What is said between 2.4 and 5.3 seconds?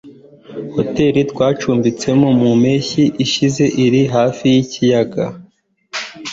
mpeshyi ishize iri hafi yikiyaga.